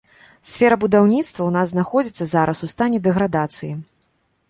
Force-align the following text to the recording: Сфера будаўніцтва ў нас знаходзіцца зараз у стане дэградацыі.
Сфера 0.51 0.75
будаўніцтва 0.83 1.37
ў 1.45 1.51
нас 1.57 1.73
знаходзіцца 1.75 2.29
зараз 2.35 2.65
у 2.71 2.73
стане 2.75 3.05
дэградацыі. 3.09 3.73